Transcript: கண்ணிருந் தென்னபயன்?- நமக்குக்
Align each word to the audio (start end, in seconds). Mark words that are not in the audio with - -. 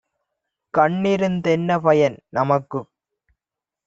கண்ணிருந் 0.73 1.37
தென்னபயன்?- 1.41 2.17
நமக்குக் 2.37 2.89